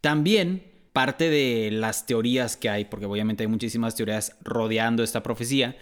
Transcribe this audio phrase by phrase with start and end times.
[0.00, 5.76] También parte de las teorías que hay, porque obviamente hay muchísimas teorías rodeando esta profecía,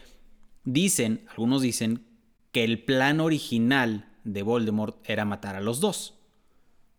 [0.64, 2.04] dicen, algunos dicen,
[2.52, 6.14] que el plan original de Voldemort era matar a los dos.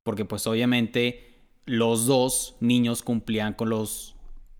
[0.04, 1.30] Porque pues obviamente
[1.66, 4.16] los dos niños cumplían con los,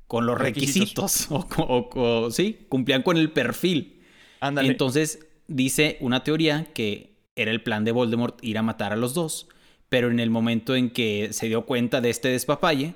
[0.08, 1.28] con los requisitos.
[1.58, 4.02] O, sí, cumplían con el perfil.
[4.42, 9.14] Entonces dice una teoría que era el plan de Voldemort ir a matar a los
[9.14, 9.48] dos.
[9.90, 12.94] Pero en el momento en que se dio cuenta de este despapalle,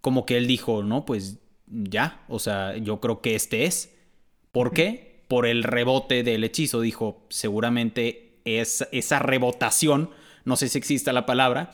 [0.00, 3.94] como que él dijo, no, pues ya, o sea, yo creo que este es.
[4.52, 5.24] ¿Por qué?
[5.28, 10.10] Por el rebote del hechizo, dijo, seguramente es esa rebotación,
[10.44, 11.70] no sé si existe la palabra,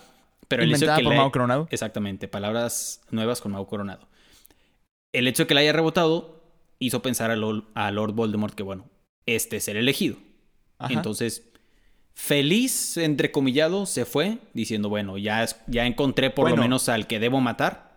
[0.48, 1.68] pero el hecho de que por Coronado.
[1.70, 4.08] Exactamente, palabras nuevas con Mau Coronado.
[5.12, 6.42] El hecho de que le haya rebotado
[6.78, 8.86] hizo pensar a, Lord Voldemort que, bueno,
[9.26, 10.16] este es el elegido.
[10.88, 11.48] Entonces,
[12.14, 17.40] feliz, entrecomillado, se fue diciendo, bueno, ya, ya encontré por lo menos al que debo
[17.40, 17.92] matar.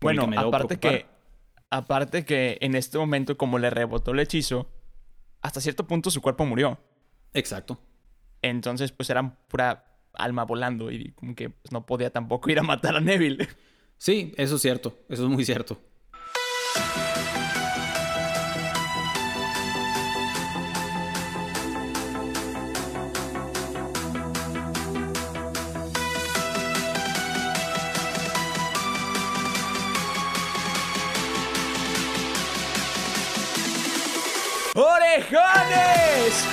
[0.00, 1.06] Bueno, aparte que,
[1.70, 4.68] aparte que en este momento, como le rebotó el hechizo,
[5.40, 6.78] hasta cierto punto su cuerpo murió.
[7.32, 7.80] Exacto.
[8.42, 12.62] Entonces, pues era pura alma volando y como que pues, no podía tampoco ir a
[12.62, 13.48] matar a Neville.
[13.96, 15.80] Sí, eso es cierto, eso es muy cierto.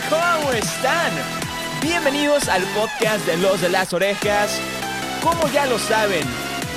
[0.10, 1.12] ¿Cómo están?
[1.82, 4.60] Bienvenidos al podcast de Los de las Orejas.
[5.24, 6.26] Como ya lo saben,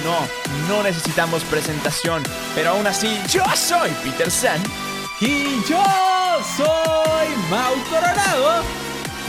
[0.04, 0.26] no,
[0.68, 2.22] no necesitamos presentación,
[2.54, 4.60] pero aún así, yo soy Peter San.
[5.20, 5.82] Y yo
[6.56, 8.62] soy Mau Coronado.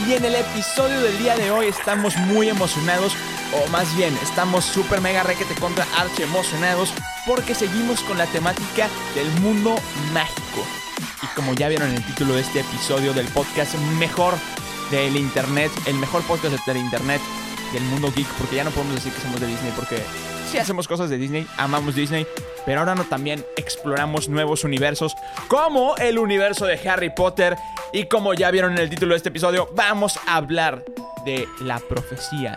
[0.06, 3.14] Y en el episodio del día de hoy estamos muy emocionados,
[3.52, 6.92] o más bien, estamos super mega requete contra archi emocionados,
[7.26, 9.76] porque seguimos con la temática del mundo
[10.12, 10.66] mágico.
[11.22, 14.34] Y como ya vieron en el título de este episodio del podcast mejor
[14.90, 17.20] del internet, el mejor podcast del internet
[17.72, 20.02] del mundo geek, porque ya no podemos decir que somos de Disney, porque
[20.50, 22.26] sí hacemos cosas de Disney, amamos Disney,
[22.66, 25.14] pero ahora no también exploramos nuevos universos,
[25.48, 27.56] como el universo de Harry Potter.
[27.92, 30.84] Y como ya vieron en el título de este episodio, vamos a hablar
[31.24, 32.54] de la profecía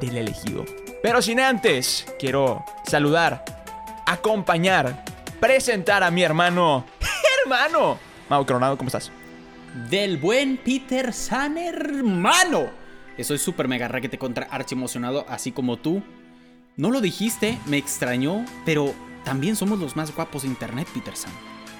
[0.00, 0.64] del elegido.
[1.02, 3.44] Pero sin antes, quiero saludar,
[4.06, 5.04] acompañar,
[5.40, 6.84] presentar a mi hermano
[7.42, 7.98] hermano.
[8.28, 9.10] Mau Coronado, ¿cómo estás?
[9.90, 12.70] Del buen Peter San, hermano.
[13.16, 16.02] Estoy súper mega raquete contra archi emocionado, así como tú.
[16.76, 18.94] No lo dijiste, me extrañó, pero
[19.24, 21.32] también somos los más guapos de internet, Peter San.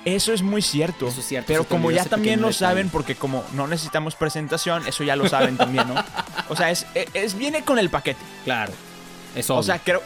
[0.05, 1.09] Eso es muy cierto.
[1.09, 1.47] Eso es cierto.
[1.47, 5.57] Pero como ya también lo saben, porque como no necesitamos presentación, eso ya lo saben
[5.57, 5.95] también, ¿no?
[6.49, 8.21] O sea, es, es, viene con el paquete.
[8.45, 8.73] Claro.
[9.35, 9.57] Eso.
[9.57, 10.03] O sea, creo.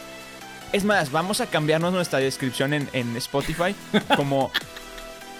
[0.73, 3.75] Es más, vamos a cambiarnos nuestra descripción en, en Spotify
[4.17, 4.51] como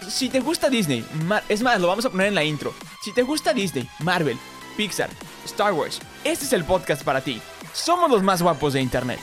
[0.09, 1.05] si te gusta Disney,
[1.49, 2.75] es más, lo vamos a poner en la intro.
[3.03, 4.39] Si te gusta Disney, Marvel,
[4.77, 5.11] Pixar,
[5.45, 7.41] Star Wars, este es el podcast para ti.
[7.73, 9.19] Somos los más guapos de internet.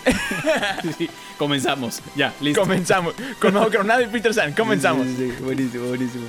[1.39, 2.01] comenzamos.
[2.15, 2.61] Ya, listo.
[2.61, 3.15] Comenzamos.
[3.39, 4.53] Con Mau Coronado y Peter San.
[4.53, 5.07] Comenzamos.
[5.41, 6.27] buenísimo, buenísimo.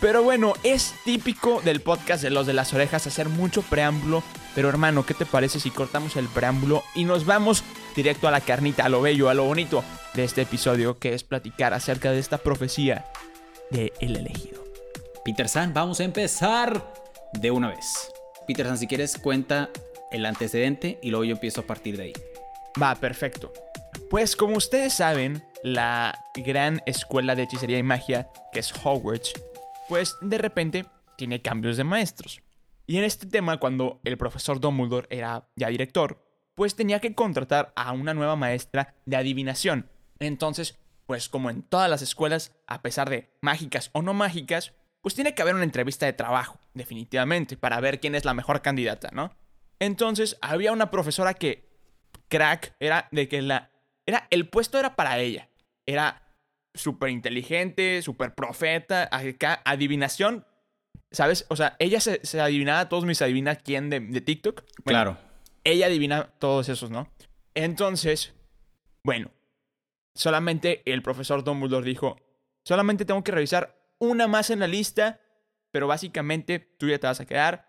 [0.00, 4.24] Pero bueno, es típico del podcast de los de las orejas hacer mucho preámbulo.
[4.56, 7.62] Pero hermano, ¿qué te parece si cortamos el preámbulo y nos vamos
[7.94, 9.84] directo a la carnita, a lo bello, a lo bonito
[10.14, 13.04] de este episodio, que es platicar acerca de esta profecía
[13.70, 14.62] de El elegido.
[15.24, 16.92] Peter San, vamos a empezar
[17.32, 18.12] de una vez.
[18.46, 19.70] Peter San, si quieres, cuenta
[20.10, 22.12] el antecedente y luego yo empiezo a partir de ahí.
[22.80, 23.52] Va, perfecto.
[24.08, 29.32] Pues como ustedes saben, la gran escuela de hechicería y magia, que es Hogwarts,
[29.88, 32.40] pues de repente tiene cambios de maestros.
[32.86, 36.24] Y en este tema, cuando el profesor Dumbledore era ya director,
[36.56, 39.88] pues tenía que contratar a una nueva maestra de adivinación.
[40.18, 40.79] Entonces,
[41.10, 45.34] pues como en todas las escuelas, a pesar de mágicas o no mágicas, pues tiene
[45.34, 49.34] que haber una entrevista de trabajo, definitivamente, para ver quién es la mejor candidata, ¿no?
[49.80, 51.68] Entonces, había una profesora que,
[52.28, 53.72] crack, era de que la...
[54.06, 55.48] Era, el puesto era para ella.
[55.84, 56.22] Era
[56.74, 59.10] súper inteligente, súper profeta,
[59.64, 60.46] adivinación.
[61.10, 61.44] ¿Sabes?
[61.48, 64.62] O sea, ella se, adivinaba todos mis adivina quién de, de TikTok.
[64.84, 65.18] claro.
[65.64, 67.10] Ella adivina todos esos, ¿no?
[67.54, 68.32] Entonces,
[69.02, 69.32] bueno,
[70.20, 72.18] solamente el profesor Dumbledore dijo,
[72.62, 75.18] solamente tengo que revisar una más en la lista,
[75.70, 77.66] pero básicamente tú ya te vas a quedar,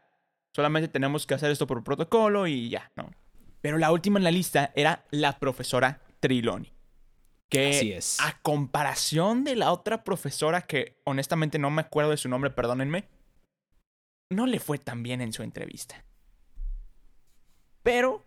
[0.53, 3.09] solamente tenemos que hacer esto por protocolo y ya, ¿no?
[3.61, 6.73] Pero la última en la lista era la profesora Triloni.
[7.47, 8.17] Que Así es.
[8.19, 13.07] a comparación de la otra profesora que honestamente no me acuerdo de su nombre, perdónenme,
[14.29, 16.03] no le fue tan bien en su entrevista.
[17.81, 18.25] Pero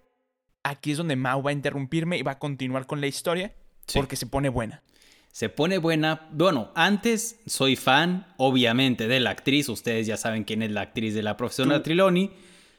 [0.62, 3.54] aquí es donde Mao va a interrumpirme y va a continuar con la historia
[3.86, 3.98] Sí.
[3.98, 4.82] porque se pone buena.
[5.32, 6.28] Se pone buena.
[6.30, 9.68] Bueno, antes soy fan, obviamente, de la actriz.
[9.68, 12.30] Ustedes ya saben quién es la actriz de la profesora Triloni.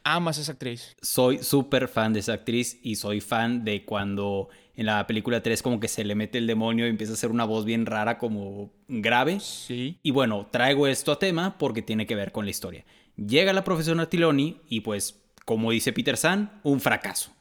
[0.05, 0.95] Amas a esa actriz.
[1.01, 5.61] Soy súper fan de esa actriz y soy fan de cuando en la película 3
[5.61, 8.17] como que se le mete el demonio y empieza a hacer una voz bien rara,
[8.17, 9.39] como grave.
[9.39, 9.97] Sí.
[10.03, 12.85] Y bueno, traigo esto a tema porque tiene que ver con la historia.
[13.15, 17.31] Llega la profesora Tiloni y pues, como dice Peter San, un fracaso.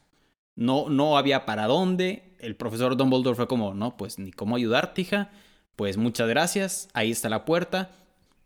[0.55, 2.34] No, no había para dónde.
[2.45, 5.31] El profesor Dumbledore fue como, no, pues ni cómo ayudarte, hija.
[5.75, 7.91] Pues muchas gracias, ahí está la puerta.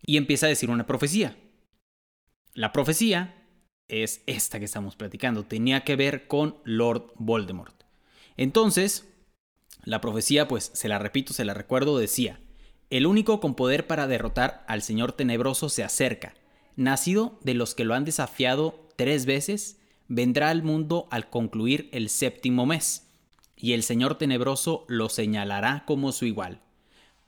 [0.05, 1.35] Y empieza a decir una profecía.
[2.53, 3.35] La profecía
[3.89, 5.43] es esta que estamos platicando.
[5.43, 7.83] Tenía que ver con Lord Voldemort.
[8.37, 9.07] Entonces,
[9.83, 12.39] la profecía, pues se la repito, se la recuerdo, decía,
[12.89, 16.33] el único con poder para derrotar al Señor Tenebroso se acerca.
[16.75, 22.09] Nacido de los que lo han desafiado tres veces, vendrá al mundo al concluir el
[22.09, 23.08] séptimo mes,
[23.59, 26.61] y el Señor Tenebroso lo señalará como su igual.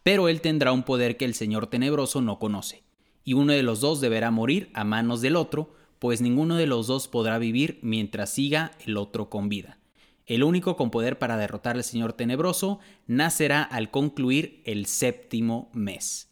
[0.02, 2.84] Pero él tendrá un poder que el Señor Tenebroso no conoce,
[3.24, 6.88] y uno de los dos deberá morir a manos del otro, pues ninguno de los
[6.88, 9.78] dos podrá vivir mientras siga el otro con vida.
[10.26, 16.30] El único con poder para derrotar al Señor Tenebroso nacerá al concluir el séptimo mes.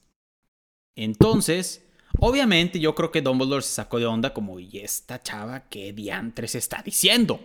[0.96, 1.86] Entonces,
[2.18, 6.56] obviamente yo creo que Dumbledore se sacó de onda como, ¿y esta chava qué diantres
[6.56, 7.40] está diciendo?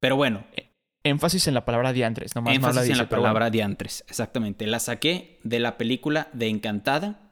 [0.00, 0.46] Pero bueno,
[1.08, 4.04] Énfasis en la palabra diantres, nomás no énfasis la en dice, la pero palabra diantres,
[4.08, 4.66] exactamente.
[4.66, 7.30] La saqué de la película de Encantada,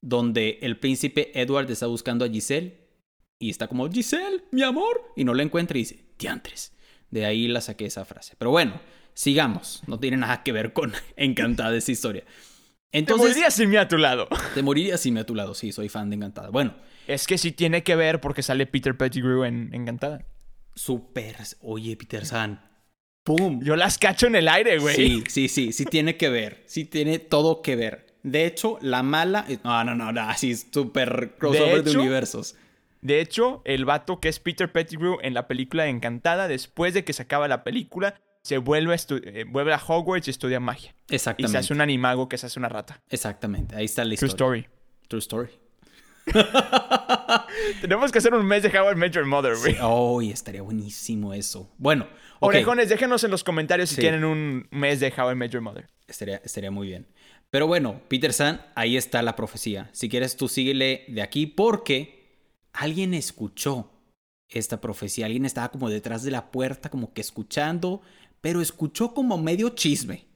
[0.00, 2.86] donde el príncipe Edward está buscando a Giselle
[3.38, 6.72] y está como, Giselle, mi amor, y no la encuentra y dice, diantres.
[7.10, 8.34] De ahí la saqué esa frase.
[8.38, 8.80] Pero bueno,
[9.14, 9.82] sigamos.
[9.86, 12.24] No tiene nada que ver con Encantada esa historia.
[12.90, 14.28] Te Entonces, morirías sin mí a tu lado.
[14.54, 15.54] te morirías si me a tu lado.
[15.54, 16.50] Sí, soy fan de Encantada.
[16.50, 16.74] Bueno,
[17.06, 20.24] Es que sí tiene que ver porque sale Peter Pettigrew en Encantada.
[20.74, 21.36] súper.
[21.60, 22.60] Oye, Peter San.
[23.26, 23.60] ¡Pum!
[23.60, 24.94] Yo las cacho en el aire, güey.
[24.94, 26.62] Sí, sí, sí, sí tiene que ver.
[26.66, 28.06] Sí tiene todo que ver.
[28.22, 29.44] De hecho, la mala.
[29.64, 30.20] No, no, no, no.
[30.20, 32.54] Así es súper crossover de, hecho, universos.
[33.00, 37.12] De hecho, el vato que es Peter Pettigrew en la película Encantada, después de que
[37.12, 40.94] se acaba la película, se vuelve a, eh, vuelve a Hogwarts y estudia magia.
[41.10, 41.50] Y Exactamente.
[41.50, 43.02] se hace un animago que se hace una rata.
[43.10, 43.74] Exactamente.
[43.74, 44.60] Ahí está la True historia.
[44.60, 44.68] story.
[45.08, 45.48] True story.
[47.80, 49.76] Tenemos que hacer un mes de How I Met Your Mother, güey.
[49.82, 51.72] Oh, estaría buenísimo eso.
[51.78, 52.06] Bueno.
[52.40, 55.88] Orejones, déjenos en los comentarios si quieren un mes de How I Met Your Mother.
[56.06, 57.06] Estaría, estaría muy bien.
[57.50, 59.88] Pero bueno, Peter San, ahí está la profecía.
[59.92, 62.26] Si quieres, tú síguele de aquí porque
[62.72, 63.90] alguien escuchó
[64.48, 65.26] esta profecía.
[65.26, 68.02] Alguien estaba como detrás de la puerta, como que escuchando,
[68.40, 70.26] pero escuchó como medio chisme.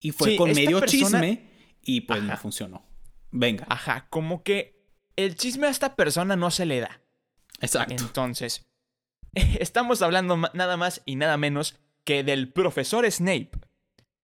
[0.00, 1.50] Y fue Sí, con medio persona- chisme
[1.82, 2.82] y pues no funcionó.
[3.30, 3.66] Venga.
[3.68, 4.79] Ajá, como que
[5.24, 7.00] el chisme a esta persona no se le da.
[7.60, 7.94] Exacto.
[7.98, 8.66] Entonces,
[9.34, 13.50] estamos hablando nada más y nada menos que del profesor Snape.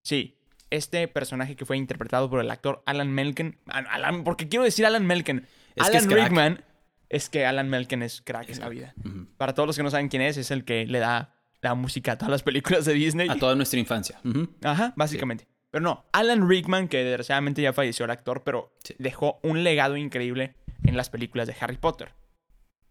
[0.02, 0.38] Sí,
[0.70, 3.58] este personaje que fue interpretado por el actor Alan Menken.
[3.68, 5.10] ah, Alan, porque quiero decir Alan.
[5.10, 5.42] Es que
[5.76, 6.10] Alan.
[6.10, 6.64] Rickman.
[7.08, 8.94] Es que Alan Menken es crack en la vida.
[9.36, 12.12] Para todos los que no saben quién es, es el que le da la música
[12.12, 13.28] a todas las películas de Disney.
[13.28, 14.20] A toda nuestra infancia.
[14.64, 15.46] Ajá, básicamente.
[15.70, 18.94] Pero no, Alan Rickman, que desgraciadamente ya falleció el actor, pero Sí.
[18.98, 20.54] dejó un legado increíble
[20.84, 22.14] en las películas de Harry Potter.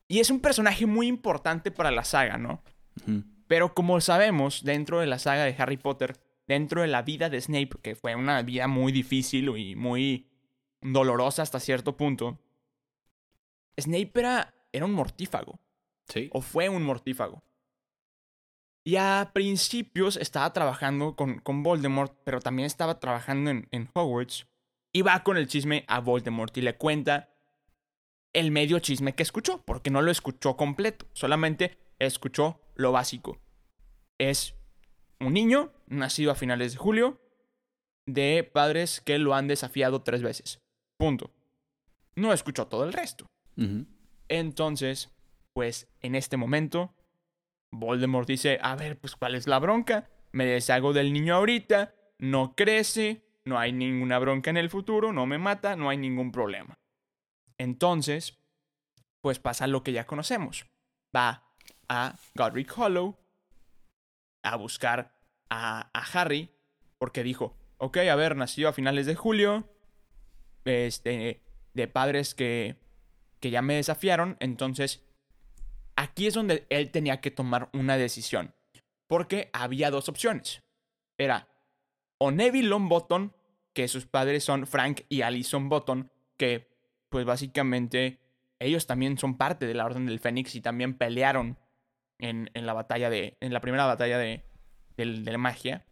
[0.08, 2.62] Y es un personaje muy importante para la saga, ¿no?
[3.48, 6.18] Pero como sabemos, dentro de la saga de Harry Potter,
[6.48, 10.30] dentro de la vida de Snape, que fue una vida muy difícil y muy
[10.82, 12.40] dolorosa hasta cierto punto,
[13.80, 15.60] Snape era, era un mortífago
[16.08, 16.30] Sí.
[16.34, 17.44] o fue un mortífago.
[18.84, 24.46] Y a principios estaba trabajando con, con Voldemort, pero también estaba trabajando en, en Hogwarts.
[24.94, 27.35] Y va con el chisme a Voldemort y le cuenta
[28.36, 33.40] el medio chisme que escuchó, porque no lo escuchó completo, solamente escuchó lo básico.
[34.18, 34.56] Es
[35.20, 37.22] un niño nacido a finales de julio
[38.06, 40.60] de padres que lo han desafiado tres veces.
[40.98, 41.32] Punto.
[42.16, 43.26] No escuchó todo el resto.
[44.28, 45.16] Entonces,
[45.54, 46.94] pues en este momento,
[47.72, 50.10] Voldemort dice, a ver, pues ¿cuál es la bronca?
[50.34, 55.26] Me deshago del niño ahorita, no crece, no hay ninguna bronca en el futuro, no
[55.26, 56.78] me mata, no hay ningún problema.
[57.58, 58.38] Entonces,
[59.22, 60.66] pues pasa lo que ya conocemos.
[61.16, 61.44] Va
[61.90, 63.18] a Godric Hollow
[64.44, 65.16] a buscar
[65.50, 66.52] a, a Harry
[66.98, 69.70] porque dijo, ok, a ver, nació a finales de julio,
[70.66, 71.42] este,
[71.74, 72.78] de padres que,
[73.40, 75.04] que ya me desafiaron, entonces
[75.96, 78.54] aquí es donde él tenía que tomar una decisión,
[79.08, 80.62] porque había dos opciones.
[81.18, 81.48] Era
[82.18, 83.32] o Neville Longbottom,
[83.74, 86.75] que sus padres son Frank y Alison Bottom, que
[87.16, 88.20] pues básicamente
[88.60, 91.58] ellos también son parte de la Orden del Fénix y también pelearon
[92.20, 93.38] en, en la batalla de.
[93.40, 94.44] En la primera batalla de,
[94.98, 95.86] de la magia.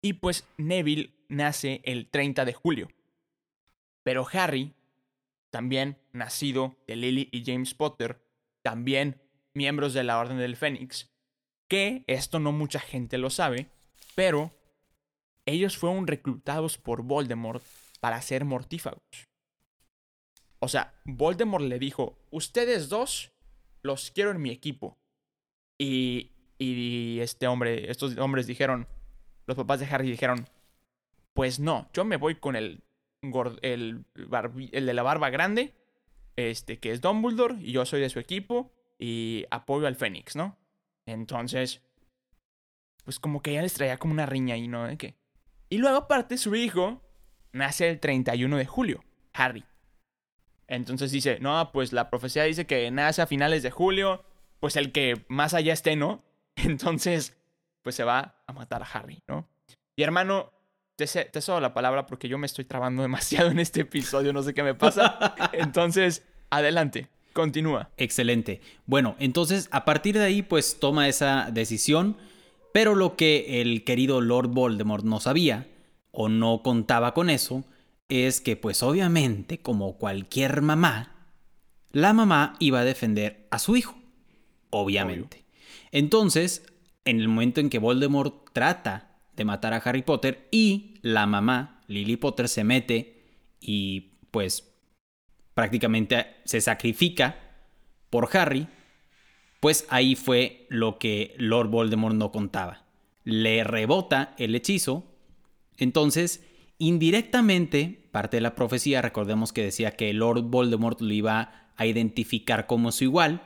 [0.00, 2.90] Y pues Neville nace el 30 de julio.
[4.04, 4.72] Pero Harry,
[5.50, 8.24] también nacido de Lily y James Potter,
[8.62, 9.20] también
[9.52, 11.10] miembros de la Orden del Fénix,
[11.66, 13.68] que esto no mucha gente lo sabe,
[14.14, 14.56] pero
[15.44, 17.64] ellos fueron reclutados por Voldemort
[17.98, 19.31] para ser mortífagos.
[20.62, 23.32] O sea, Voldemort le dijo, ustedes dos
[23.82, 24.96] los quiero en mi equipo.
[25.76, 28.86] Y, y este hombre, estos hombres dijeron,
[29.46, 30.48] los papás de Harry dijeron,
[31.34, 32.84] pues no, yo me voy con el,
[33.62, 35.74] el, el de la barba grande,
[36.36, 40.56] este, que es Dumbledore, y yo soy de su equipo, y apoyo al Fénix, ¿no?
[41.06, 41.82] Entonces,
[43.02, 44.86] pues como que ya les traía como una riña ahí, ¿no?
[44.86, 45.16] ¿De qué?
[45.70, 47.02] Y luego aparte su hijo
[47.50, 49.02] nace el 31 de julio,
[49.32, 49.64] Harry.
[50.72, 54.24] Entonces dice, no, pues la profecía dice que nace a finales de julio,
[54.58, 56.22] pues el que más allá esté, ¿no?
[56.56, 57.36] Entonces,
[57.82, 59.46] pues se va a matar a Harry, ¿no?
[59.96, 60.50] Y hermano,
[60.96, 64.42] te, te cedo la palabra porque yo me estoy trabando demasiado en este episodio, no
[64.42, 65.34] sé qué me pasa.
[65.52, 67.90] Entonces, adelante, continúa.
[67.98, 68.62] Excelente.
[68.86, 72.16] Bueno, entonces a partir de ahí pues toma esa decisión,
[72.72, 75.66] pero lo que el querido Lord Voldemort no sabía
[76.12, 77.64] o no contaba con eso
[78.12, 81.30] es que pues obviamente como cualquier mamá,
[81.92, 83.96] la mamá iba a defender a su hijo,
[84.70, 85.44] obviamente.
[85.90, 86.64] Entonces,
[87.04, 91.82] en el momento en que Voldemort trata de matar a Harry Potter y la mamá,
[91.86, 93.24] Lily Potter, se mete
[93.60, 94.74] y pues
[95.54, 97.36] prácticamente se sacrifica
[98.10, 98.68] por Harry,
[99.60, 102.84] pues ahí fue lo que Lord Voldemort no contaba.
[103.24, 105.06] Le rebota el hechizo,
[105.76, 106.44] entonces
[106.88, 112.66] indirectamente, parte de la profecía, recordemos que decía que Lord Voldemort lo iba a identificar
[112.66, 113.42] como su igual,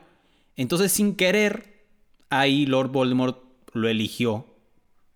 [0.57, 1.85] entonces sin querer,
[2.31, 4.47] ahí Lord Voldemort lo eligió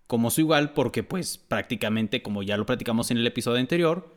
[0.07, 4.15] como su igual porque pues prácticamente, como ya lo platicamos en el episodio anterior,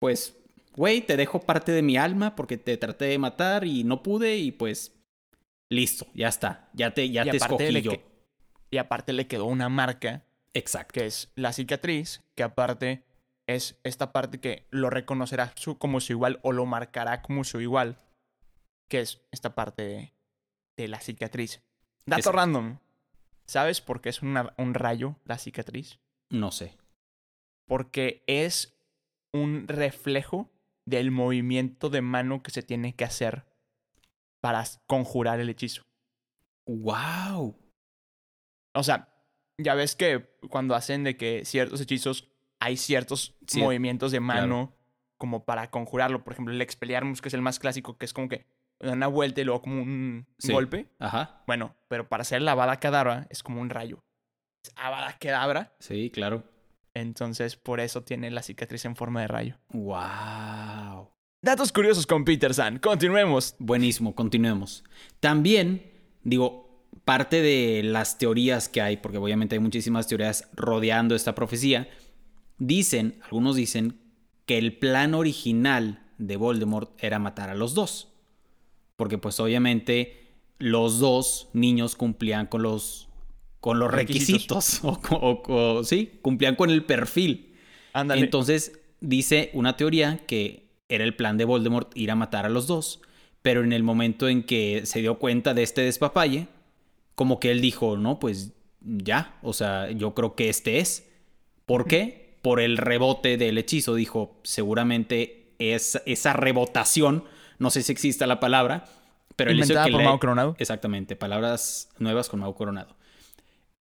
[0.00, 0.36] pues,
[0.74, 4.36] güey, te dejo parte de mi alma porque te traté de matar y no pude
[4.38, 4.92] y pues,
[5.70, 7.92] listo, ya está, ya te, ya te escogí yo.
[7.92, 8.04] que-
[8.70, 10.92] Y aparte le quedó una marca Exacto.
[10.94, 13.04] que es la cicatriz, que aparte
[13.46, 17.60] es esta parte que lo reconocerá su- como su igual o lo marcará como su
[17.60, 17.98] igual,
[18.88, 20.14] que es esta parte de,
[20.78, 21.62] de la cicatriz.
[22.06, 22.78] Dato random.
[23.46, 25.98] ¿Sabes por qué es una- un rayo la cicatriz?
[26.30, 26.76] No sé.
[27.66, 28.78] Porque es
[29.34, 30.50] un reflejo
[30.86, 33.44] del movimiento de mano que se tiene que hacer
[34.42, 35.82] para conjurar el hechizo.
[36.66, 37.56] ¡Wow!
[38.74, 39.14] O sea,
[39.58, 42.30] ya ves que cuando hacen de que ciertos hechizos
[42.60, 44.74] hay ciertos Sí, movimientos de mano
[45.18, 46.24] como para conjurarlo.
[46.24, 48.46] Por ejemplo, el Expelliarmus, que es el más clásico, que es como que
[48.80, 50.52] una vuelta y luego como un Sí.
[50.52, 50.88] golpe.
[50.98, 51.42] Ajá.
[51.46, 54.04] Bueno, pero para hacer la Avada Kedavra es como un rayo.
[54.64, 55.74] Es Avada Kedavra.
[55.78, 56.44] Sí, claro.
[56.94, 59.58] Entonces, por eso tiene la cicatriz en forma de rayo.
[59.70, 61.10] ¡Wow!
[61.42, 62.78] Datos curiosos con Peter San.
[62.78, 63.56] Continuemos.
[63.58, 64.84] Buenísimo, continuemos.
[65.20, 65.90] También,
[66.22, 71.88] digo, parte de las teorías que hay, porque obviamente hay muchísimas teorías rodeando esta profecía,
[72.58, 73.98] dicen, algunos dicen,
[74.46, 78.08] que el plan original de Voldemort era matar a los dos.
[78.96, 83.08] Porque pues obviamente los dos niños cumplían con los,
[83.60, 84.80] con los requisitos.
[84.82, 85.10] Requisitos.
[85.10, 87.54] O, o- o- sí, cumplían con el perfil.
[87.92, 88.22] Ándale.
[88.22, 92.66] Entonces dice una teoría que era el plan de Voldemort ir a matar a los
[92.66, 93.00] dos,
[93.42, 96.46] pero en el momento en que se dio cuenta de este despapalle,
[97.14, 101.08] como que él dijo, no, pues ya, o sea, yo creo que este es.
[101.66, 102.23] ¿Por qué?
[102.44, 107.24] Por el rebote del hechizo, dijo, seguramente es esa rebotación,
[107.58, 108.84] no sé si exista la palabra,
[109.34, 110.56] pero el hecho de Inventada que por le- Mago Coronado.
[110.58, 112.96] Exactamente, palabras nuevas con Mago Coronado.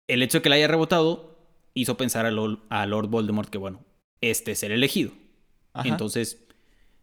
[0.09, 1.37] El hecho de que la haya rebotado
[1.75, 3.79] hizo pensar a, Lord Voldemort que, bueno,
[4.19, 5.11] este es el elegido.
[5.71, 5.87] Ajá.
[5.87, 6.43] Entonces,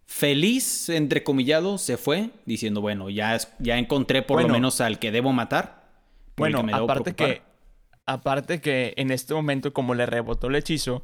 [0.05, 4.49] feliz, entrecomillado, se fue diciendo, bueno, ya, ya encontré por Bueno.
[4.49, 5.89] lo menos al que debo matar.
[6.37, 7.47] Bueno, que me debo aparte preocupar".
[7.47, 7.53] que,
[8.05, 11.03] aparte que en este momento, como le rebotó el hechizo,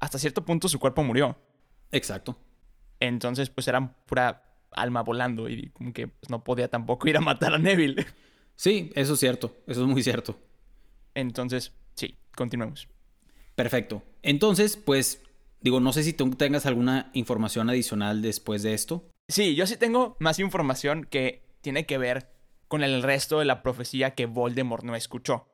[0.00, 1.38] hasta cierto punto su cuerpo murió.
[1.92, 2.38] Exacto.
[2.98, 7.20] Entonces, pues era pura alma volando y como que pues, no podía tampoco ir a
[7.20, 8.06] matar a Neville.
[8.56, 10.38] Sí, eso es cierto, eso es muy cierto.
[11.14, 12.88] Entonces, sí, continuemos.
[13.54, 14.02] Perfecto.
[14.22, 15.22] Entonces, pues,
[15.60, 19.08] digo, no sé si tú tengas alguna información adicional después de esto.
[19.28, 22.30] Sí, yo sí tengo más información que tiene que ver
[22.68, 25.48] con el resto de la profecía que Voldemort no escuchó.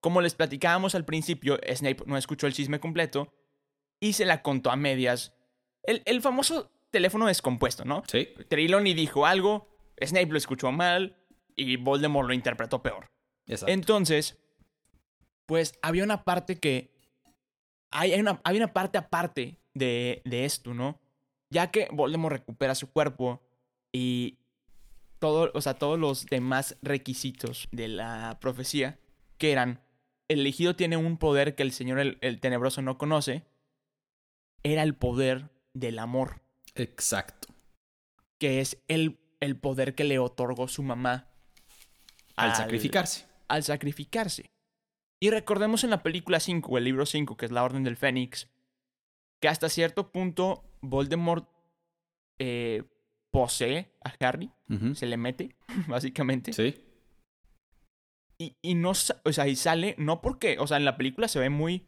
[0.00, 3.32] Como les platicábamos al principio, Snape no escuchó el chisme completo
[4.00, 5.34] y se la contó a medias.
[5.82, 8.02] El, el famoso teléfono descompuesto, ¿no?
[8.06, 8.28] Sí.
[8.48, 9.68] Trelawney dijo algo,
[10.02, 11.16] Snape lo escuchó mal
[11.54, 13.10] y Voldemort lo interpretó peor.
[13.46, 13.72] Exacto.
[13.72, 14.38] Entonces,
[15.46, 16.90] pues había una parte que.
[17.92, 21.00] Hay, hay una, había una parte aparte de, de esto, ¿no?
[21.50, 23.42] Ya que Voldemort recupera su cuerpo
[23.92, 24.38] y
[25.18, 28.98] todo, o sea, todos los demás requisitos de la profecía,
[29.38, 29.80] que eran,
[30.28, 33.44] el elegido tiene un poder que el Señor el, el Tenebroso no conoce,
[34.62, 36.42] era el poder del amor,
[36.74, 37.48] Exacto.
[38.38, 41.28] que es el, el poder que le otorgó su mamá
[42.36, 43.26] Al sacrificarse.
[43.48, 44.50] al sacrificarse.
[45.22, 47.96] Y recordemos en la película 5, o el libro 5, que es la Orden del
[47.96, 48.48] Fénix,
[49.40, 51.48] que hasta cierto punto Voldemort
[52.38, 52.84] eh,
[53.30, 54.50] posee a Harry,
[54.94, 55.56] se le mete,
[55.88, 56.52] básicamente.
[56.52, 56.74] Sí.
[58.38, 61.38] Y, y no, o sea, y sale, no porque, o sea, en la película se
[61.38, 61.86] ve muy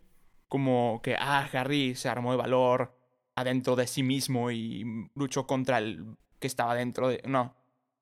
[0.52, 2.94] como que, ah, Harry se armó de valor
[3.36, 7.22] adentro de sí mismo y luchó contra el que estaba dentro de...
[7.26, 7.56] No.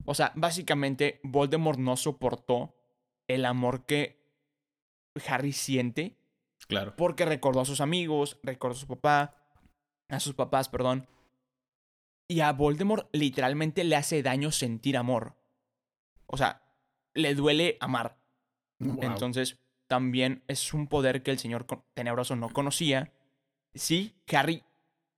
[0.04, 2.74] O sea, básicamente Voldemort no soportó
[3.28, 4.20] el amor que
[5.28, 6.18] Harry siente
[6.66, 6.96] Claro.
[6.96, 9.36] porque recordó a sus amigos, recordó a su papá,
[10.08, 11.06] a sus papás, perdón.
[12.26, 15.36] Y a Voldemort literalmente le hace daño sentir amor.
[16.26, 16.64] O sea,
[17.14, 18.18] le duele amar.
[18.80, 18.98] Wow.
[19.02, 23.12] Entonces, también es un poder que el señor tenebroso no conocía.
[23.74, 24.62] Sí, Harry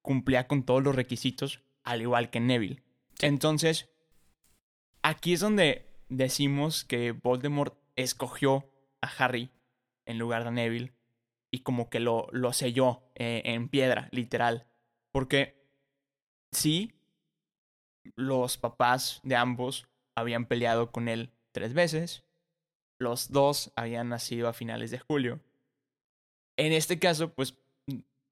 [0.00, 2.82] cumplía con todos los requisitos, al igual que Neville.
[3.20, 3.90] Entonces,
[5.02, 9.50] aquí es donde decimos que Voldemort escogió a Harry
[10.06, 10.94] en lugar de Neville
[11.50, 14.66] y como que lo, lo selló eh, en piedra, literal.
[15.10, 15.68] Porque
[16.50, 16.94] sí,
[18.14, 22.24] los papás de ambos habían peleado con él tres veces.
[23.02, 25.40] Los dos habían nacido a finales de julio.
[26.56, 27.58] En este caso, pues,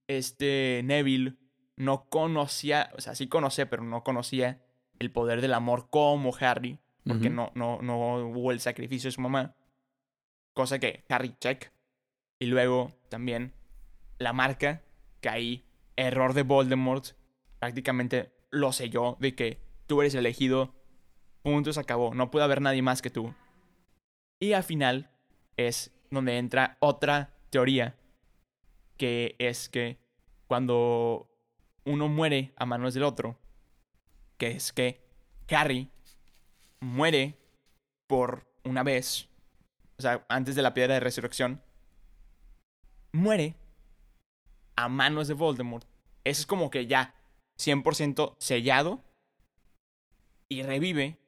[0.06, 1.36] este Neville
[1.76, 4.62] no conocía, o sea, sí conocía, pero no conocía
[4.98, 9.20] el poder del amor como Harry, porque no, no, no hubo el sacrificio de su
[9.20, 9.56] mamá.
[10.54, 11.72] Cosa que Harry check.
[12.38, 13.52] Y luego también
[14.18, 14.82] la marca,
[15.20, 15.64] que ahí,
[15.96, 17.16] error de Voldemort,
[17.58, 20.74] prácticamente lo selló de que tú eres elegido,
[21.42, 23.34] punto, se acabó, no puede haber nadie más que tú.
[24.40, 25.10] Y al final
[25.56, 27.94] es donde entra otra teoría,
[28.96, 29.98] que es que
[30.46, 31.30] cuando
[31.84, 33.38] uno muere a manos del otro,
[34.38, 35.00] que es que
[35.50, 35.90] Harry
[36.80, 37.36] muere
[38.06, 39.28] por una vez,
[39.98, 41.62] o sea, antes de la piedra de resurrección,
[43.12, 43.54] muere
[44.74, 45.86] a manos de Voldemort.
[46.24, 47.14] Eso es como que ya
[47.58, 49.04] 100% sellado
[50.48, 51.18] y revive,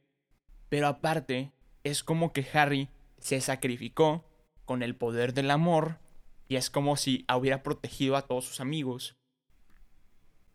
[0.71, 1.53] pero aparte
[1.85, 2.89] es como que Harry
[3.23, 4.25] se sacrificó
[4.65, 5.99] con el poder del amor
[6.49, 9.17] y es como si hubiera protegido a todos sus amigos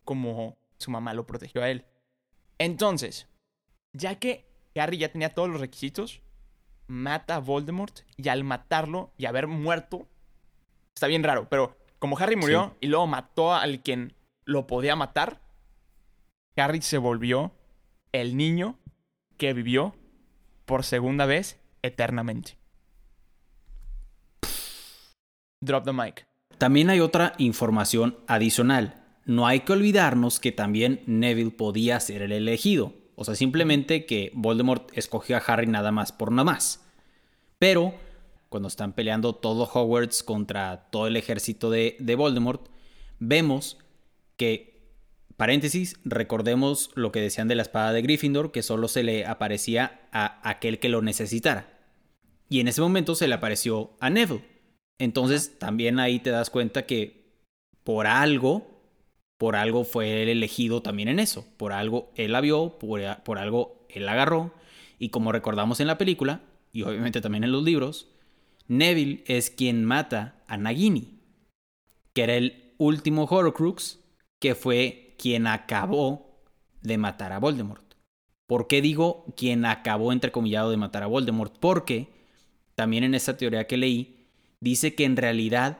[0.04, 1.84] como su mamá lo protegió a él.
[2.58, 3.28] Entonces,
[3.92, 6.22] ya que Harry ya tenía todos los requisitos,
[6.86, 10.06] mata a Voldemort y al matarlo y haber muerto,
[10.94, 15.40] está bien raro, pero como Harry murió y luego mató al quien lo podía matar,
[16.56, 17.52] Harry se volvió
[18.12, 18.78] el niño
[19.36, 19.96] que vivió
[20.64, 22.57] por segunda vez eternamente.
[26.58, 29.04] También hay otra información adicional.
[29.24, 32.94] No hay que olvidarnos que también Neville podía ser el elegido.
[33.14, 36.84] O sea, simplemente que Voldemort escogió a Harry nada más por nada más.
[37.58, 37.94] Pero
[38.48, 42.68] cuando están peleando todo Hogwarts contra todo el ejército de, de Voldemort,
[43.18, 43.78] vemos
[44.36, 44.80] que,
[45.36, 50.08] paréntesis, recordemos lo que decían de la espada de Gryffindor, que solo se le aparecía
[50.12, 51.78] a aquel que lo necesitara.
[52.48, 54.44] Y en ese momento se le apareció a Neville.
[54.98, 57.32] Entonces también ahí te das cuenta que
[57.84, 58.82] por algo,
[59.38, 61.46] por algo fue el elegido también en eso.
[61.56, 64.52] Por algo él la vio, por, por algo él la agarró.
[64.98, 68.08] Y como recordamos en la película, y obviamente también en los libros,
[68.66, 71.20] Neville es quien mata a Nagini,
[72.12, 74.00] que era el último Horcrux
[74.38, 76.42] que fue quien acabó
[76.80, 77.94] de matar a Voldemort.
[78.46, 81.56] ¿Por qué digo quien acabó entrecomillado de matar a Voldemort?
[81.58, 82.08] Porque
[82.74, 84.17] también en esa teoría que leí,
[84.60, 85.78] dice que en realidad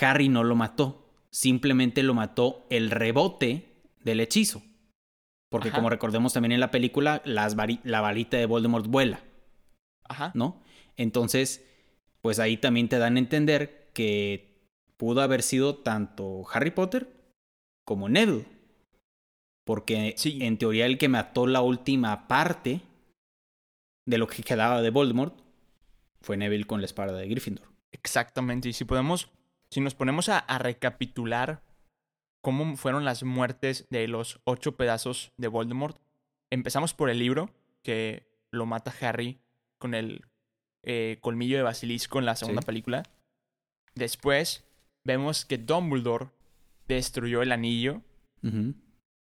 [0.00, 3.68] Harry no lo mató, simplemente lo mató el rebote
[4.02, 4.62] del hechizo.
[5.50, 5.76] Porque Ajá.
[5.78, 9.22] como recordemos también en la película, las vari- la varita de Voldemort vuela,
[10.08, 10.32] Ajá.
[10.34, 10.62] ¿no?
[10.96, 11.66] Entonces,
[12.22, 17.12] pues ahí también te dan a entender que pudo haber sido tanto Harry Potter
[17.84, 18.46] como Neville.
[19.66, 20.38] Porque Sí.
[20.42, 22.80] en teoría el que mató la última parte
[24.06, 25.34] de lo que quedaba de Voldemort
[26.22, 27.68] fue Neville con la espada de Gryffindor.
[27.92, 28.68] Exactamente.
[28.68, 29.30] Y si podemos,
[29.70, 31.62] si nos ponemos a, a recapitular
[32.40, 35.98] cómo fueron las muertes de los ocho pedazos de Voldemort,
[36.50, 37.50] empezamos por el libro,
[37.82, 39.40] que lo mata Harry
[39.78, 40.24] con el
[40.82, 42.66] eh, colmillo de basilisco en la segunda Sí.
[42.66, 43.02] película.
[43.94, 44.64] Después
[45.04, 46.30] vemos que Dumbledore
[46.88, 48.02] destruyó el anillo.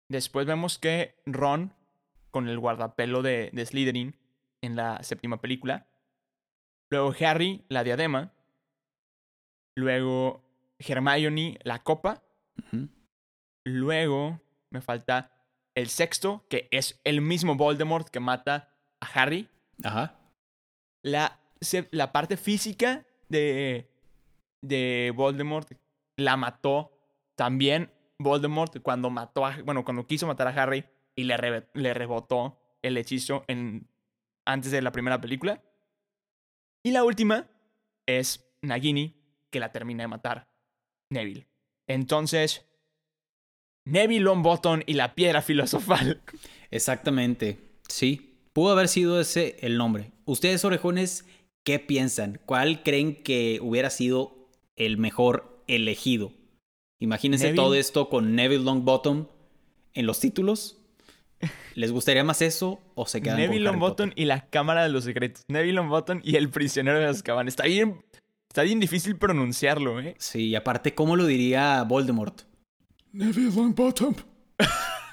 [0.10, 1.74] Después vemos que Ron,
[2.32, 4.16] con el guardapelo de, de Slytherin
[4.62, 5.88] en la séptima película.
[6.92, 8.34] Luego Harry, la diadema.
[9.76, 10.44] Luego
[10.80, 12.24] Hermione, la copa.
[13.66, 14.42] Luego
[14.72, 15.32] me falta
[15.76, 18.70] el sexto, que es el mismo Voldemort que mata
[19.02, 19.50] a Harry.
[19.84, 20.20] Ajá.
[21.04, 23.90] La, se- la parte física de,
[24.62, 25.72] de Voldemort
[26.18, 26.92] la mató
[27.36, 32.60] también Voldemort cuando mató a, bueno, cuando quiso matar a Harry y le, le rebotó
[32.84, 33.88] el hechizo en,
[34.46, 35.62] antes de la primera película.
[36.84, 37.50] Y la última
[38.06, 39.16] es Nagini,
[39.50, 40.50] que la termina de matar
[41.10, 41.48] Neville.
[41.88, 42.66] Entonces,
[43.86, 46.22] Neville Longbottom y la piedra filosofal.
[46.72, 47.60] Exactamente.
[47.88, 48.38] Sí.
[48.54, 50.12] Pudo haber sido ese el nombre.
[50.26, 51.26] Ustedes, orejones,
[51.64, 52.40] ¿qué piensan?
[52.46, 56.32] ¿Cuál creen que hubiera sido el mejor elegido?
[57.00, 57.64] Imagínense Neville.
[57.64, 59.28] todo esto con Neville Longbottom
[59.94, 60.83] en los títulos.
[61.76, 64.22] ¿Les gustaría más eso o se quedan Neville con Harry Longbottom Potter?
[64.24, 65.44] y la Cámara de los Secretos.
[65.48, 67.48] Neville Longbottom y el prisionero de Azkaban.
[67.48, 68.04] Está bien,
[68.50, 70.16] está bien difícil pronunciarlo, ¿eh?
[70.20, 72.42] Sí, y aparte, ¿cómo lo diría Voldemort?
[73.12, 74.16] Neville Longbottom.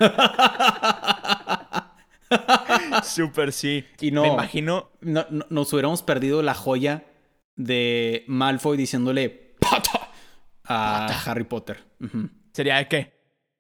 [3.05, 3.85] Súper sí.
[4.01, 4.91] Y no- Me imagino.
[5.01, 7.05] No- no- nos hubiéramos perdido la joya
[7.57, 10.01] de Malfoy diciéndole "Potter"
[10.65, 11.85] a Harry Potter.
[12.53, 12.89] Sería de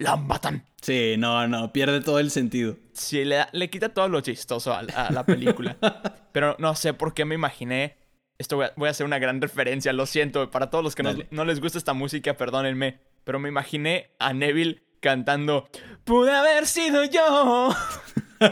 [0.01, 0.63] Longbottom.
[0.81, 2.77] Sí, no, no, pierde todo el sentido.
[2.95, 5.77] Sí, le, le quita todo lo chistoso a, a la película.
[6.33, 7.99] Pero no sé por qué me imaginé.
[8.39, 10.51] Esto voy a, voy a hacer una gran referencia, lo siento.
[10.51, 12.99] Para todos los que no, no les gusta esta música, perdónenme.
[13.25, 15.69] Pero me imaginé a Neville cantando.
[16.05, 17.75] Pude haber sido yo.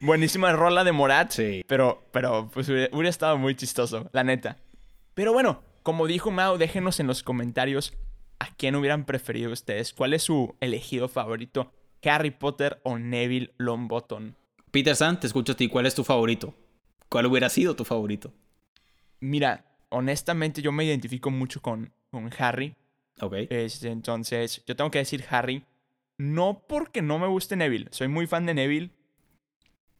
[0.00, 1.30] Buenísima rola de Morat.
[1.30, 1.64] Sí.
[1.68, 4.56] Pero, pero, pues hubiera, hubiera estado muy chistoso, la neta.
[5.14, 7.92] Pero bueno, como dijo Mao, déjenos en los comentarios
[8.42, 9.92] a quién hubieran preferido ustedes.
[9.92, 11.72] ¿Cuál es su elegido favorito?
[12.02, 14.34] ¿Harry Potter o Neville Longbottom?
[14.72, 15.68] Peter San, te escucho a ti.
[15.68, 16.52] ¿Cuál es tu favorito?
[17.08, 18.32] ¿Cuál hubiera sido tu favorito?
[19.20, 22.74] Mira, honestamente yo me identifico mucho con, con Harry.
[23.20, 23.34] Ok.
[23.48, 25.64] Este, entonces, yo tengo que decir Harry.
[26.18, 27.90] No porque no me guste Neville.
[27.92, 28.90] Soy muy fan de Neville.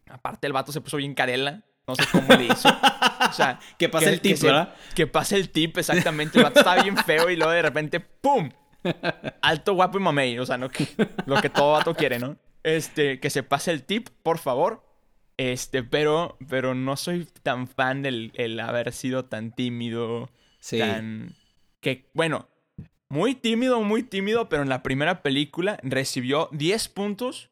[0.07, 1.62] Aparte, el vato se puso bien carela.
[1.86, 2.68] No sé cómo le hizo.
[3.22, 4.74] O sea, Que pase el tip, ¿verdad?
[4.94, 6.38] Que pase el tip, exactamente.
[6.38, 8.50] El vato estaba bien feo y luego de repente, ¡pum!
[9.40, 10.38] Alto, guapo y mamey.
[10.38, 10.88] O sea, no, que-
[11.24, 12.36] lo que todo vato quiere, ¿no?
[12.62, 14.84] Este, que se pase el tip, por favor.
[15.38, 20.30] Este, pero, pero no soy tan fan del el haber sido tan tímido.
[20.60, 20.78] Sí.
[20.78, 21.34] Tan.
[21.80, 22.48] Que, bueno,
[23.08, 27.50] muy tímido, muy tímido, pero en la primera película recibió 10 puntos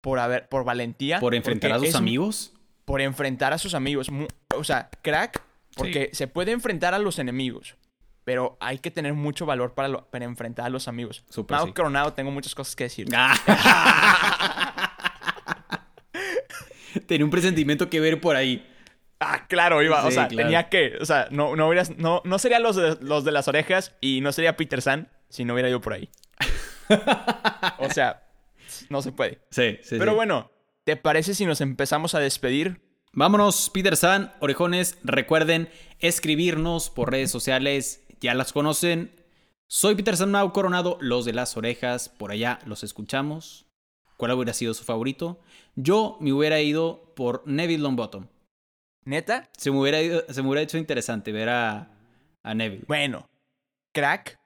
[0.00, 1.18] por haber, por valentía.
[1.18, 2.52] ¿Por enfrentar a sus amigos?
[2.92, 4.08] Por enfrentar a sus amigos.
[4.54, 5.40] O sea, crack,
[5.76, 7.74] porque se puede enfrentar a los enemigos.
[8.22, 11.24] Pero hay que tener mucho valor para, lo- para enfrentar a los amigos.
[11.30, 11.72] Súper, Mau sí.
[11.72, 13.08] Coronado, tengo muchas cosas que decir.
[17.06, 18.70] Tenía un presentimiento que ver por ahí.
[19.20, 20.04] Ah, claro, iba.
[20.04, 20.48] o sea, claro.
[20.48, 20.98] tenía que.
[21.00, 24.20] O sea, no, no, hubieras- no, no sería los de, los de las orejas y
[24.20, 26.10] no sería Peter San si no hubiera ido por ahí.
[27.78, 28.22] o sea,
[28.90, 29.38] no se puede.
[29.50, 29.96] Sí, sí.
[29.98, 30.16] Pero sí.
[30.16, 30.50] bueno,
[30.84, 32.80] ¿te parece si nos empezamos a despedir?
[33.12, 34.98] Vámonos, Peter San, orejones.
[35.04, 35.68] Recuerden
[35.98, 38.04] escribirnos por redes sociales.
[38.20, 39.12] Ya las conocen.
[39.66, 42.08] Soy Peter San Mau Coronado, los de las orejas.
[42.08, 43.66] Por allá los escuchamos.
[44.16, 45.40] ¿Cuál hubiera sido su favorito?
[45.74, 48.28] Yo me hubiera ido por Neville Longbottom.
[49.04, 49.50] ¿Neta?
[49.56, 51.90] Se me hubiera, ido- se me hubiera hecho interesante ver a,
[52.42, 52.84] a Neville.
[52.86, 53.28] Bueno,
[53.92, 54.38] crack,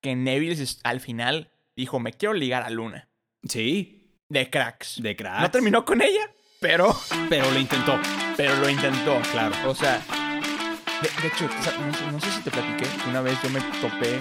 [0.00, 3.08] que Neville al final dijo, me quiero ligar a Luna.
[3.46, 3.97] Sí,
[4.28, 5.00] De cracks.
[5.02, 5.40] de crack.
[5.40, 6.94] No terminó con ella, pero,
[7.28, 7.98] Pero lo intentó.
[8.36, 9.18] pero lo intentó.
[9.32, 9.54] Claro.
[9.66, 10.00] O sea,
[11.02, 13.48] de, de hecho, o sea, no, sé- no sé si te platiqué, una vez yo
[13.50, 14.20] me topé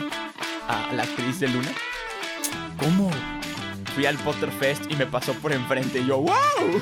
[0.67, 1.72] a la actriz de Luna.
[2.78, 3.10] ¿Cómo?
[3.96, 6.82] Fui al Potter Fest y me pasó por enfrente y yo, ¡wow!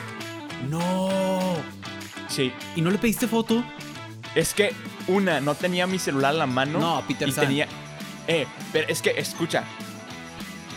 [0.70, 1.56] No.
[2.28, 3.64] Sí, ¿Y no le pediste foto?
[4.36, 4.74] es que
[5.08, 6.78] una, no tenía mi celular a la mano.
[6.80, 7.46] No, Peter y San.
[7.46, 7.68] tenía.
[8.28, 9.64] Eh, pero es que, escucha.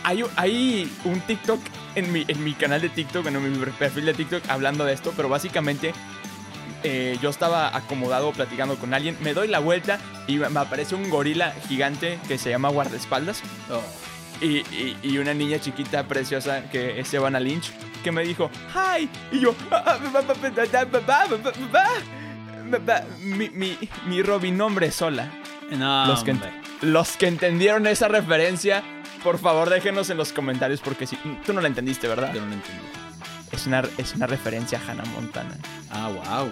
[0.03, 1.59] Hay, hay un TikTok
[1.95, 5.13] en mi, en mi canal de TikTok, en mi perfil de TikTok, hablando de esto,
[5.15, 5.93] pero básicamente
[6.83, 11.09] eh, yo estaba acomodado platicando con alguien, me doy la vuelta y me aparece un
[11.09, 13.81] gorila gigante que se llama guardaespaldas Oh.
[14.41, 17.71] y, y- y una niña chiquita preciosa que es Evana Lynch
[18.03, 19.09] que me dijo ¡Hi!
[19.33, 19.53] Y yo
[23.21, 25.29] mi, mi, mi Robinombre sola.
[25.71, 26.35] No, Los que,
[26.81, 28.83] los que entendieron esa referencia,
[29.23, 32.33] por favor déjenos en los comentarios porque si tú no la entendiste, ¿verdad?
[32.33, 32.81] Yo no lo entendí.
[33.51, 35.57] es una, es una referencia a Hannah Montana.
[35.91, 36.51] Ah, wow.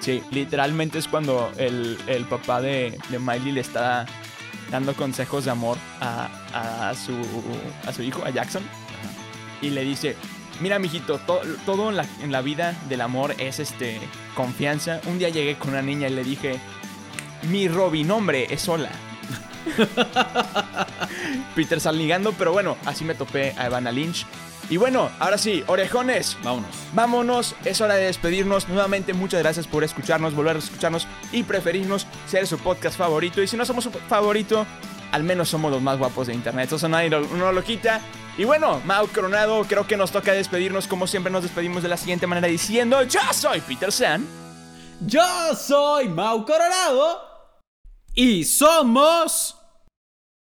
[0.00, 4.06] Sí, literalmente es cuando el, el papá de, de Miley le está
[4.70, 6.28] dando consejos de amor a,
[6.90, 7.12] a su,
[7.86, 8.62] a su hijo, a Jackson.
[9.60, 10.14] Y le dice,
[10.60, 13.98] mira, mijito, to- todo en la, en la vida del amor es este
[14.36, 15.00] confianza.
[15.06, 16.60] Un día llegué con una niña y le dije,
[17.50, 18.90] mi Robinombre es sola.
[21.54, 24.26] Peter sal ligando, pero bueno, así me topé a Evana Lynch.
[24.70, 26.70] Y bueno, ahora sí, orejones, Vámonos.
[26.92, 28.68] Vámonos, es hora de despedirnos.
[28.68, 33.42] Nuevamente, muchas gracias por escucharnos, volver a escucharnos y preferirnos ser su podcast favorito.
[33.42, 34.66] Y si no somos su favorito,
[35.10, 36.70] al menos somos los más guapos de internet.
[36.70, 38.00] Eso nadie lo- no lo quita.
[38.36, 41.96] Y bueno, Mau Coronado, creo que nos toca despedirnos como siempre nos despedimos de la
[41.96, 44.26] siguiente manera diciendo, yo soy Peter San.
[45.00, 45.24] Yo
[45.56, 47.22] soy Mau Coronado.
[48.14, 49.56] Y somos.